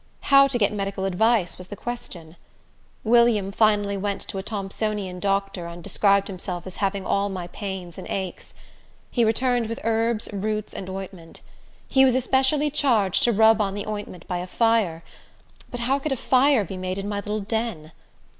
[0.33, 2.35] How to get medical advice was the question.
[3.03, 7.99] William finally went to a Thompsonian doctor, and described himself as having all my pains
[7.99, 8.55] and aches.
[9.11, 11.41] He returned with herbs, roots, and ointment.
[11.87, 15.03] He was especially charged to rub on the ointment by a fire;
[15.69, 17.91] but how could a fire be made in my little den?